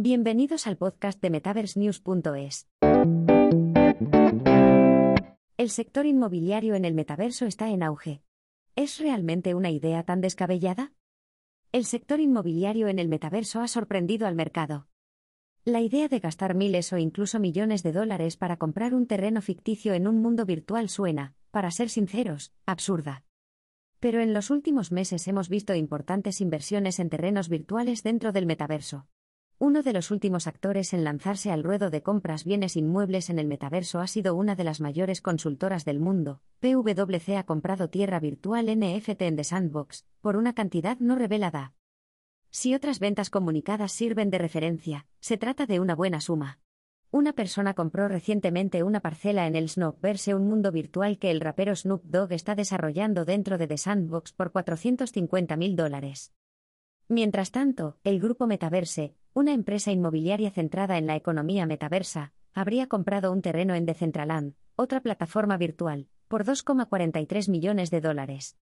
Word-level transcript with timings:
Bienvenidos 0.00 0.68
al 0.68 0.76
podcast 0.76 1.20
de 1.20 1.28
MetaverseNews.es. 1.28 2.68
El 5.56 5.70
sector 5.70 6.06
inmobiliario 6.06 6.76
en 6.76 6.84
el 6.84 6.94
metaverso 6.94 7.46
está 7.46 7.68
en 7.70 7.82
auge. 7.82 8.22
¿Es 8.76 9.00
realmente 9.00 9.56
una 9.56 9.72
idea 9.72 10.04
tan 10.04 10.20
descabellada? 10.20 10.92
El 11.72 11.84
sector 11.84 12.20
inmobiliario 12.20 12.86
en 12.86 13.00
el 13.00 13.08
metaverso 13.08 13.60
ha 13.60 13.66
sorprendido 13.66 14.28
al 14.28 14.36
mercado. 14.36 14.86
La 15.64 15.80
idea 15.80 16.06
de 16.06 16.20
gastar 16.20 16.54
miles 16.54 16.92
o 16.92 16.98
incluso 16.98 17.40
millones 17.40 17.82
de 17.82 17.90
dólares 17.90 18.36
para 18.36 18.56
comprar 18.56 18.94
un 18.94 19.08
terreno 19.08 19.42
ficticio 19.42 19.94
en 19.94 20.06
un 20.06 20.22
mundo 20.22 20.46
virtual 20.46 20.88
suena, 20.90 21.34
para 21.50 21.72
ser 21.72 21.88
sinceros, 21.88 22.52
absurda. 22.66 23.24
Pero 23.98 24.20
en 24.20 24.32
los 24.32 24.50
últimos 24.50 24.92
meses 24.92 25.26
hemos 25.26 25.48
visto 25.48 25.74
importantes 25.74 26.40
inversiones 26.40 27.00
en 27.00 27.10
terrenos 27.10 27.48
virtuales 27.48 28.04
dentro 28.04 28.30
del 28.30 28.46
metaverso. 28.46 29.08
Uno 29.60 29.82
de 29.82 29.92
los 29.92 30.12
últimos 30.12 30.46
actores 30.46 30.94
en 30.94 31.02
lanzarse 31.02 31.50
al 31.50 31.64
ruedo 31.64 31.90
de 31.90 32.00
compras 32.00 32.44
bienes 32.44 32.76
inmuebles 32.76 33.28
en 33.28 33.40
el 33.40 33.48
metaverso 33.48 33.98
ha 33.98 34.06
sido 34.06 34.36
una 34.36 34.54
de 34.54 34.62
las 34.62 34.80
mayores 34.80 35.20
consultoras 35.20 35.84
del 35.84 35.98
mundo. 35.98 36.40
PwC 36.60 37.36
ha 37.36 37.42
comprado 37.42 37.90
tierra 37.90 38.20
virtual 38.20 38.66
NFT 38.66 39.22
en 39.22 39.34
The 39.34 39.42
Sandbox, 39.42 40.06
por 40.20 40.36
una 40.36 40.52
cantidad 40.52 40.96
no 41.00 41.16
revelada. 41.16 41.74
Si 42.50 42.72
otras 42.72 43.00
ventas 43.00 43.30
comunicadas 43.30 43.90
sirven 43.90 44.30
de 44.30 44.38
referencia, 44.38 45.06
se 45.18 45.38
trata 45.38 45.66
de 45.66 45.80
una 45.80 45.96
buena 45.96 46.20
suma. 46.20 46.60
Una 47.10 47.32
persona 47.32 47.74
compró 47.74 48.06
recientemente 48.06 48.84
una 48.84 49.00
parcela 49.00 49.48
en 49.48 49.56
el 49.56 49.68
Snopverse, 49.68 50.36
un 50.36 50.46
mundo 50.46 50.70
virtual 50.70 51.18
que 51.18 51.32
el 51.32 51.40
rapero 51.40 51.74
Snoop 51.74 52.04
Dogg 52.04 52.32
está 52.32 52.54
desarrollando 52.54 53.24
dentro 53.24 53.58
de 53.58 53.66
The 53.66 53.78
Sandbox 53.78 54.32
por 54.34 54.52
450 54.52 55.56
mil 55.56 55.74
dólares. 55.74 56.32
Mientras 57.10 57.50
tanto, 57.50 57.96
el 58.04 58.20
grupo 58.20 58.46
Metaverse, 58.46 59.14
una 59.38 59.52
empresa 59.52 59.92
inmobiliaria 59.92 60.50
centrada 60.50 60.98
en 60.98 61.06
la 61.06 61.14
economía 61.14 61.64
metaversa, 61.64 62.32
habría 62.54 62.88
comprado 62.88 63.30
un 63.30 63.40
terreno 63.40 63.76
en 63.76 63.86
Decentraland, 63.86 64.54
otra 64.74 65.00
plataforma 65.00 65.56
virtual, 65.56 66.08
por 66.26 66.44
2,43 66.44 67.48
millones 67.48 67.92
de 67.92 68.00
dólares. 68.00 68.56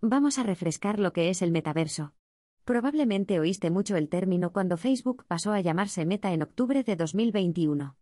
Vamos 0.00 0.38
a 0.38 0.44
refrescar 0.44 1.00
lo 1.00 1.12
que 1.12 1.28
es 1.28 1.42
el 1.42 1.50
metaverso. 1.50 2.14
Probablemente 2.64 3.40
oíste 3.40 3.68
mucho 3.70 3.96
el 3.96 4.08
término 4.08 4.52
cuando 4.52 4.76
Facebook 4.76 5.24
pasó 5.26 5.52
a 5.52 5.60
llamarse 5.60 6.06
Meta 6.06 6.32
en 6.32 6.42
octubre 6.42 6.84
de 6.84 6.94
2021. 6.94 7.96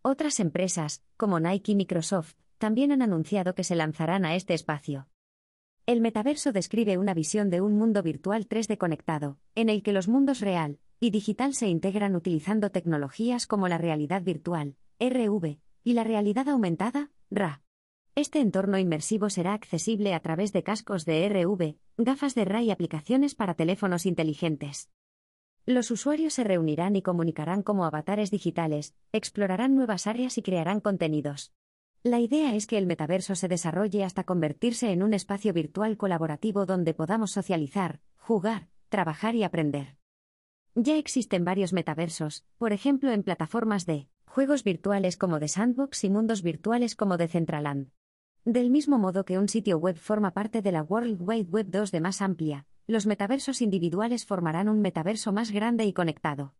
Otras 0.00 0.40
empresas, 0.40 1.04
como 1.18 1.40
Nike 1.40 1.72
y 1.72 1.74
Microsoft, 1.74 2.36
también 2.56 2.90
han 2.90 3.02
anunciado 3.02 3.54
que 3.54 3.64
se 3.64 3.76
lanzarán 3.76 4.24
a 4.24 4.34
este 4.34 4.54
espacio. 4.54 5.08
El 5.84 6.00
metaverso 6.00 6.52
describe 6.52 6.96
una 6.96 7.12
visión 7.12 7.50
de 7.50 7.60
un 7.60 7.76
mundo 7.76 8.02
virtual 8.02 8.48
3D 8.48 8.78
conectado, 8.78 9.38
en 9.54 9.68
el 9.68 9.82
que 9.82 9.92
los 9.92 10.08
mundos 10.08 10.40
real 10.40 10.78
y 11.00 11.10
digital 11.10 11.54
se 11.54 11.66
integran 11.66 12.14
utilizando 12.14 12.70
tecnologías 12.70 13.46
como 13.46 13.68
la 13.68 13.78
realidad 13.78 14.22
virtual, 14.22 14.76
RV, 15.00 15.58
y 15.82 15.94
la 15.94 16.04
realidad 16.04 16.48
aumentada, 16.48 17.10
RA. 17.30 17.62
Este 18.14 18.40
entorno 18.40 18.78
inmersivo 18.78 19.30
será 19.30 19.54
accesible 19.54 20.12
a 20.12 20.20
través 20.20 20.52
de 20.52 20.62
cascos 20.62 21.06
de 21.06 21.26
RV, 21.26 21.76
gafas 21.96 22.34
de 22.34 22.44
RA 22.44 22.62
y 22.62 22.70
aplicaciones 22.70 23.34
para 23.34 23.54
teléfonos 23.54 24.04
inteligentes. 24.04 24.90
Los 25.64 25.90
usuarios 25.90 26.34
se 26.34 26.44
reunirán 26.44 26.96
y 26.96 27.02
comunicarán 27.02 27.62
como 27.62 27.86
avatares 27.86 28.30
digitales, 28.30 28.94
explorarán 29.12 29.74
nuevas 29.74 30.06
áreas 30.06 30.36
y 30.36 30.42
crearán 30.42 30.80
contenidos. 30.80 31.52
La 32.02 32.18
idea 32.18 32.54
es 32.54 32.66
que 32.66 32.76
el 32.76 32.86
metaverso 32.86 33.34
se 33.34 33.48
desarrolle 33.48 34.04
hasta 34.04 34.24
convertirse 34.24 34.90
en 34.90 35.02
un 35.02 35.14
espacio 35.14 35.52
virtual 35.54 35.96
colaborativo 35.96 36.66
donde 36.66 36.92
podamos 36.92 37.30
socializar, 37.30 38.00
jugar, 38.16 38.68
trabajar 38.88 39.34
y 39.34 39.44
aprender. 39.44 39.99
Ya 40.82 40.96
existen 40.96 41.44
varios 41.44 41.74
metaversos, 41.74 42.46
por 42.56 42.72
ejemplo 42.72 43.12
en 43.12 43.22
plataformas 43.22 43.84
de 43.84 44.08
juegos 44.24 44.64
virtuales 44.64 45.18
como 45.18 45.38
The 45.38 45.48
Sandbox 45.48 46.04
y 46.04 46.08
mundos 46.08 46.42
virtuales 46.42 46.96
como 46.96 47.18
Decentraland. 47.18 47.90
Del 48.46 48.70
mismo 48.70 48.98
modo 48.98 49.26
que 49.26 49.38
un 49.38 49.50
sitio 49.50 49.76
web 49.76 49.96
forma 49.98 50.30
parte 50.30 50.62
de 50.62 50.72
la 50.72 50.82
World 50.82 51.18
Wide 51.20 51.50
Web 51.50 51.66
2 51.68 51.90
de 51.90 52.00
más 52.00 52.22
amplia, 52.22 52.66
los 52.86 53.04
metaversos 53.04 53.60
individuales 53.60 54.24
formarán 54.24 54.70
un 54.70 54.80
metaverso 54.80 55.34
más 55.34 55.50
grande 55.50 55.84
y 55.84 55.92
conectado. 55.92 56.54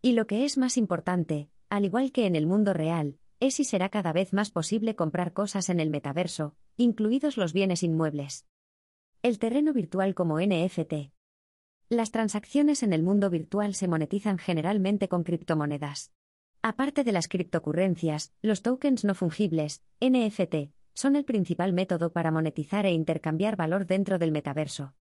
Y 0.00 0.12
lo 0.12 0.28
que 0.28 0.44
es 0.44 0.56
más 0.56 0.76
importante, 0.76 1.50
al 1.70 1.84
igual 1.84 2.12
que 2.12 2.26
en 2.26 2.36
el 2.36 2.46
mundo 2.46 2.72
real, 2.72 3.18
es 3.40 3.58
y 3.58 3.64
será 3.64 3.88
cada 3.88 4.12
vez 4.12 4.32
más 4.32 4.52
posible 4.52 4.94
comprar 4.94 5.32
cosas 5.32 5.70
en 5.70 5.80
el 5.80 5.90
metaverso, 5.90 6.54
incluidos 6.76 7.36
los 7.36 7.52
bienes 7.52 7.82
inmuebles. 7.82 8.46
El 9.24 9.40
terreno 9.40 9.72
virtual 9.72 10.14
como 10.14 10.38
NFT. 10.38 11.10
Las 11.92 12.12
transacciones 12.12 12.84
en 12.84 12.92
el 12.92 13.02
mundo 13.02 13.30
virtual 13.30 13.74
se 13.74 13.88
monetizan 13.88 14.38
generalmente 14.38 15.08
con 15.08 15.24
criptomonedas. 15.24 16.12
Aparte 16.62 17.02
de 17.02 17.10
las 17.10 17.26
criptocurrencias, 17.26 18.32
los 18.42 18.62
tokens 18.62 19.04
no 19.04 19.16
fungibles, 19.16 19.82
NFT, 20.00 20.70
son 20.94 21.16
el 21.16 21.24
principal 21.24 21.72
método 21.72 22.12
para 22.12 22.30
monetizar 22.30 22.86
e 22.86 22.92
intercambiar 22.92 23.56
valor 23.56 23.86
dentro 23.88 24.20
del 24.20 24.30
metaverso. 24.30 24.94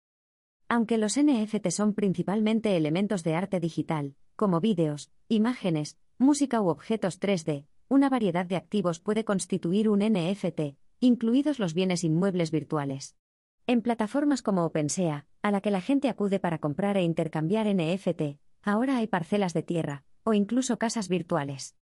Aunque 0.69 0.97
los 0.97 1.19
NFT 1.19 1.71
son 1.71 1.93
principalmente 1.93 2.77
elementos 2.77 3.21
de 3.25 3.35
arte 3.35 3.59
digital, 3.59 4.15
como 4.37 4.61
vídeos, 4.61 5.11
imágenes, 5.27 5.97
música 6.17 6.61
u 6.61 6.69
objetos 6.69 7.19
3D, 7.19 7.65
una 7.89 8.07
variedad 8.07 8.45
de 8.45 8.55
activos 8.55 9.01
puede 9.01 9.25
constituir 9.25 9.89
un 9.89 9.99
NFT, 9.99 10.77
incluidos 11.01 11.59
los 11.59 11.73
bienes 11.73 12.05
inmuebles 12.05 12.49
virtuales. 12.49 13.17
En 13.65 13.81
plataformas 13.81 14.41
como 14.41 14.63
OpenSea, 14.63 15.26
a 15.41 15.51
la 15.51 15.61
que 15.61 15.71
la 15.71 15.81
gente 15.81 16.09
acude 16.09 16.39
para 16.39 16.59
comprar 16.59 16.97
e 16.97 17.03
intercambiar 17.03 17.67
NFT, 17.67 18.39
ahora 18.63 18.97
hay 18.97 19.07
parcelas 19.07 19.53
de 19.53 19.63
tierra, 19.63 20.03
o 20.23 20.33
incluso 20.33 20.77
casas 20.77 21.07
virtuales. 21.09 21.75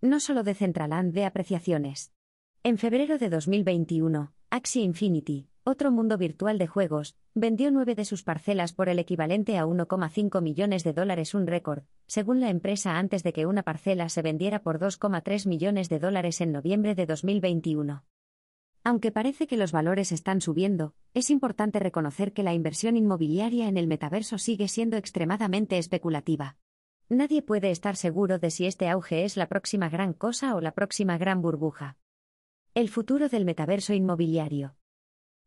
No 0.00 0.20
solo 0.20 0.42
de 0.42 0.54
Centraland 0.54 1.12
de 1.12 1.24
apreciaciones. 1.24 2.12
En 2.62 2.78
febrero 2.78 3.18
de 3.18 3.28
2021, 3.28 4.32
Axie 4.50 4.82
Infinity, 4.82 5.48
otro 5.68 5.90
mundo 5.90 6.16
virtual 6.16 6.58
de 6.58 6.68
juegos, 6.68 7.16
vendió 7.34 7.72
nueve 7.72 7.96
de 7.96 8.04
sus 8.04 8.22
parcelas 8.22 8.72
por 8.72 8.88
el 8.88 9.00
equivalente 9.00 9.58
a 9.58 9.66
1,5 9.66 10.40
millones 10.40 10.84
de 10.84 10.92
dólares, 10.92 11.34
un 11.34 11.46
récord, 11.46 11.82
según 12.06 12.40
la 12.40 12.50
empresa 12.50 12.98
antes 12.98 13.24
de 13.24 13.32
que 13.32 13.46
una 13.46 13.64
parcela 13.64 14.08
se 14.08 14.22
vendiera 14.22 14.62
por 14.62 14.78
2,3 14.78 15.48
millones 15.48 15.88
de 15.88 15.98
dólares 15.98 16.40
en 16.40 16.52
noviembre 16.52 16.94
de 16.94 17.06
2021. 17.06 18.04
Aunque 18.84 19.10
parece 19.10 19.48
que 19.48 19.56
los 19.56 19.72
valores 19.72 20.12
están 20.12 20.40
subiendo, 20.40 20.94
es 21.16 21.30
importante 21.30 21.78
reconocer 21.78 22.34
que 22.34 22.42
la 22.42 22.52
inversión 22.52 22.94
inmobiliaria 22.94 23.68
en 23.68 23.78
el 23.78 23.86
metaverso 23.86 24.36
sigue 24.36 24.68
siendo 24.68 24.98
extremadamente 24.98 25.78
especulativa. 25.78 26.58
Nadie 27.08 27.40
puede 27.40 27.70
estar 27.70 27.96
seguro 27.96 28.38
de 28.38 28.50
si 28.50 28.66
este 28.66 28.90
auge 28.90 29.24
es 29.24 29.38
la 29.38 29.48
próxima 29.48 29.88
gran 29.88 30.12
cosa 30.12 30.54
o 30.54 30.60
la 30.60 30.72
próxima 30.72 31.16
gran 31.16 31.40
burbuja. 31.40 31.96
El 32.74 32.90
futuro 32.90 33.30
del 33.30 33.46
metaverso 33.46 33.94
inmobiliario. 33.94 34.76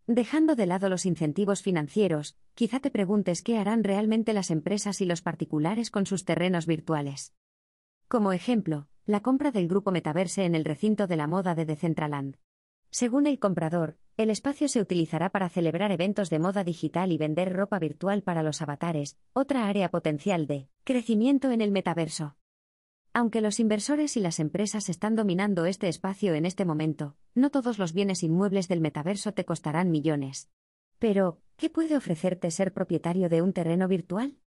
Dejando 0.08 0.56
de 0.56 0.66
lado 0.66 0.90
los 0.90 1.06
incentivos 1.06 1.62
financieros, 1.62 2.36
quizá 2.56 2.80
te 2.80 2.90
preguntes 2.90 3.44
qué 3.44 3.60
harán 3.60 3.84
realmente 3.84 4.34
las 4.34 4.50
empresas 4.50 5.02
y 5.02 5.06
los 5.06 5.22
particulares 5.22 5.92
con 5.92 6.08
sus 6.08 6.26
terrenos 6.26 6.66
virtuales. 6.66 7.36
Como 8.08 8.34
ejemplo, 8.34 8.88
la 9.06 9.20
compra 9.20 9.52
del 9.52 9.68
grupo 9.68 9.92
Metaverse 9.92 10.46
en 10.46 10.56
el 10.56 10.66
recinto 10.66 11.06
de 11.06 11.16
la 11.16 11.28
moda 11.28 11.54
de 11.54 11.68
Decentraland. 11.68 12.38
Según 12.92 13.28
el 13.28 13.38
comprador, 13.38 13.98
el 14.18 14.32
espacio 14.32 14.68
se 14.68 14.82
utilizará 14.82 15.30
para 15.30 15.48
celebrar 15.48 15.92
eventos 15.92 16.30
de 16.30 16.40
moda 16.40 16.64
digital 16.64 17.12
y 17.12 17.18
vender 17.18 17.54
ropa 17.54 17.78
virtual 17.78 18.24
para 18.24 18.42
los 18.42 18.62
avatares, 18.62 19.18
otra 19.34 19.68
área 19.68 19.90
potencial 19.90 20.48
de 20.48 20.68
crecimiento 20.84 21.52
en 21.52 21.62
el 21.62 21.72
metaverso. 21.72 22.36
Aunque 23.14 23.42
los 23.42 23.60
inversores 23.60 24.18
y 24.18 24.20
las 24.20 24.40
empresas 24.40 24.90
están 24.90 25.16
dominando 25.16 25.66
este 25.66 25.88
espacio 25.88 26.34
en 26.34 26.46
este 26.46 26.66
momento, 26.66 27.16
no 27.36 27.52
todos 27.52 27.78
los 27.78 27.94
bienes 27.94 28.24
inmuebles 28.24 28.68
del 28.68 28.82
metaverso 28.82 29.34
te 29.34 29.46
costarán 29.46 29.92
millones. 29.92 30.50
Pero, 30.98 31.40
¿qué 31.56 31.70
puede 31.70 31.96
ofrecerte 31.96 32.52
ser 32.52 32.74
propietario 32.74 33.30
de 33.30 33.42
un 33.42 33.54
terreno 33.54 33.88
virtual? 33.88 34.38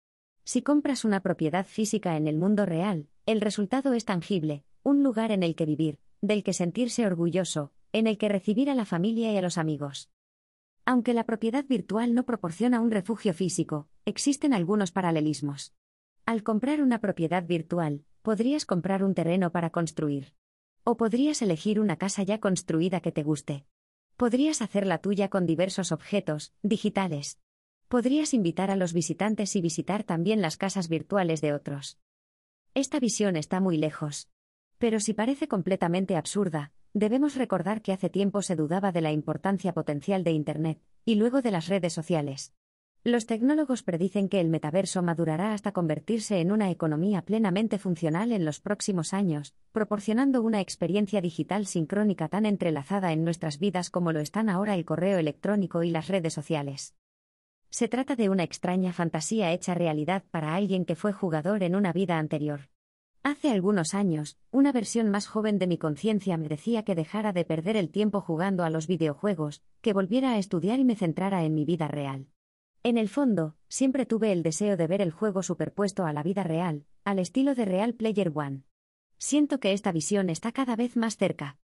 Si 0.45 0.63
compras 0.63 1.05
una 1.05 1.21
propiedad 1.21 1.65
física 1.65 2.17
en 2.17 2.27
el 2.27 2.37
mundo 2.37 2.67
real, 2.67 3.09
el 3.25 3.41
resultado 3.41 3.95
es 3.95 4.05
tangible, 4.05 4.65
un 4.83 5.03
lugar 5.03 5.31
en 5.31 5.45
el 5.45 5.55
que 5.55 5.65
vivir, 5.65 5.99
del 6.21 6.43
que 6.43 6.53
sentirse 6.53 7.07
orgulloso, 7.07 7.73
en 7.93 8.07
el 8.07 8.19
que 8.19 8.29
recibir 8.29 8.71
a 8.71 8.75
la 8.75 8.85
familia 8.85 9.33
y 9.33 9.37
a 9.37 9.43
los 9.43 9.59
amigos. 9.59 10.11
Aunque 10.85 11.15
la 11.15 11.25
propiedad 11.25 11.65
virtual 11.65 12.15
no 12.15 12.25
proporciona 12.25 12.81
un 12.81 12.91
refugio 12.91 13.35
físico, 13.35 13.89
existen 14.05 14.53
algunos 14.53 14.91
paralelismos. 14.91 15.75
Al 16.27 16.43
comprar 16.43 16.83
una 16.83 17.01
propiedad 17.01 17.45
virtual, 17.45 18.05
podrías 18.23 18.67
comprar 18.67 19.05
un 19.05 19.15
terreno 19.15 19.53
para 19.53 19.71
construir. 19.71 20.35
O 20.85 20.97
podrías 20.97 21.43
elegir 21.43 21.79
una 21.79 21.97
casa 21.97 22.23
ya 22.23 22.41
construida 22.41 23.01
que 23.01 23.13
te 23.13 23.23
guste. 23.23 23.65
Podrías 24.17 24.63
hacer 24.63 24.87
la 24.87 24.99
tuya 24.99 25.29
con 25.29 25.47
diversos 25.47 25.93
objetos, 25.93 26.53
digitales. 26.63 27.39
Podrías 27.89 28.35
invitar 28.35 28.71
a 28.71 28.77
los 28.77 28.93
visitantes 28.93 29.55
y 29.55 29.61
visitar 29.61 30.03
también 30.03 30.41
las 30.41 30.57
casas 30.57 30.89
virtuales 30.89 31.41
de 31.41 31.53
otros. 31.53 31.99
Esta 32.75 32.99
visión 32.99 33.37
está 33.37 33.61
muy 33.61 33.77
lejos. 33.77 34.29
Pero 34.79 34.99
si 34.99 35.13
parece 35.13 35.47
completamente 35.47 36.17
absurda, 36.17 36.73
debemos 36.95 37.37
recordar 37.37 37.83
que 37.83 37.93
hace 37.93 38.11
tiempo 38.11 38.43
se 38.43 38.57
dudaba 38.57 38.93
de 38.93 39.01
la 39.01 39.13
importancia 39.13 39.73
potencial 39.73 40.25
de 40.25 40.33
Internet, 40.33 40.81
y 41.05 41.15
luego 41.17 41.43
de 41.43 41.51
las 41.51 41.69
redes 41.69 41.93
sociales. 41.93 42.53
Los 43.05 43.27
tecnólogos 43.27 43.83
predicen 43.83 44.29
que 44.29 44.39
el 44.39 44.49
metaverso 44.49 45.03
madurará 45.03 45.55
hasta 45.55 45.73
convertirse 45.73 46.41
en 46.41 46.53
una 46.53 46.71
economía 46.71 47.23
plenamente 47.23 47.79
funcional 47.79 48.31
en 48.31 48.45
los 48.45 48.61
próximos 48.61 49.13
años, 49.13 49.57
proporcionando 49.73 50.41
una 50.41 50.61
experiencia 50.61 51.21
digital 51.21 51.67
sincrónica 51.67 52.29
tan 52.29 52.47
entrelazada 52.47 53.13
en 53.13 53.25
nuestras 53.25 53.59
vidas 53.59 53.91
como 53.91 54.13
lo 54.13 54.21
están 54.21 54.49
ahora 54.49 54.77
el 54.77 54.85
correo 54.85 55.19
electrónico 55.19 55.83
y 55.83 55.91
las 55.91 56.07
redes 56.07 56.33
sociales. 56.33 56.95
Se 57.71 57.89
trata 57.89 58.15
de 58.15 58.29
una 58.29 58.45
extraña 58.45 58.93
fantasía 58.93 59.51
hecha 59.51 59.75
realidad 59.75 60.23
para 60.31 60.55
alguien 60.55 60.85
que 60.85 60.95
fue 60.95 61.13
jugador 61.13 61.65
en 61.65 61.75
una 61.75 61.93
vida 61.93 62.19
anterior. 62.19 62.69
Hace 63.25 63.53
algunos 63.53 63.95
años, 63.95 64.37
una 64.51 64.73
versión 64.73 65.09
más 65.09 65.29
joven 65.29 65.61
de 65.61 65.69
mi 65.69 65.79
conciencia 65.79 66.37
me 66.37 66.49
decía 66.49 66.83
que 66.83 66.97
dejara 66.97 67.33
de 67.33 67.45
perder 67.45 67.77
el 67.77 67.89
tiempo 67.89 68.21
jugando 68.21 68.65
a 68.65 68.71
los 68.71 68.89
videojuegos, 68.89 69.63
que 69.81 69.93
volviera 69.93 70.33
a 70.33 70.39
estudiar 70.39 70.81
y 70.81 70.85
me 70.85 70.97
centrara 70.97 71.45
en 71.45 71.55
mi 71.55 71.65
vida 71.65 71.87
real. 71.87 72.27
En 72.83 72.99
el 72.99 73.09
fondo, 73.09 73.55
siempre 73.69 74.07
tuve 74.07 74.33
el 74.33 74.43
deseo 74.43 74.77
de 74.77 74.89
ver 74.89 75.01
el 75.01 75.13
juego 75.13 75.45
superpuesto 75.45 76.05
a 76.05 76.13
la 76.13 76.25
vida 76.25 76.43
real, 76.43 76.85
al 77.05 77.21
estilo 77.21 77.55
de 77.55 77.65
Real 77.65 77.95
Player 77.95 78.33
One. 78.35 78.65
Siento 79.19 79.61
que 79.61 79.73
esta 79.73 79.93
visión 79.93 80.29
está 80.29 80.51
cada 80.51 80.75
vez 80.75 80.97
más 80.97 81.17
cerca. 81.17 81.59